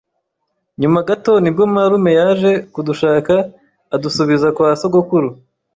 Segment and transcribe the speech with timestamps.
[0.81, 3.35] Nyuma gato nibwo marume yaje kudushaka
[3.95, 5.29] adusubiza kwa sogokuru